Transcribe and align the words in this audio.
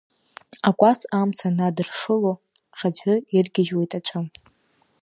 Акәац 0.69 0.99
амца 1.19 1.47
надыршыло, 1.57 2.33
ҽаӡәы 2.77 3.13
иргьежьуеит 3.35 3.91
аҵәы. 3.97 4.21